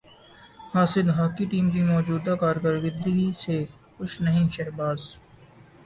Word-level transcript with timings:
حاسد 0.73 1.07
hockey 1.17 1.45
team 1.51 1.69
کی 1.69 1.81
موجودہ 1.83 2.35
کارکردگی 2.39 3.29
سے 3.35 3.63
خوش 3.95 4.19
نہیں 4.21 4.49
شہباز 4.55 4.99